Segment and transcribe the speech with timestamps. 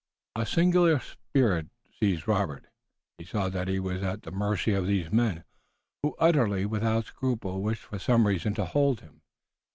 [0.35, 1.67] A singular spirit
[1.99, 2.65] seized Robert.
[3.19, 5.43] He saw that he was at the mercy of these men,
[6.01, 9.21] who utterly without scruple wished for some reason to hold him.